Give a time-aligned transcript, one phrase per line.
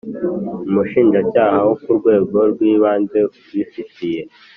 [0.69, 4.21] Umushinjacyaha wo ku rwego rw ibanze ubifitiye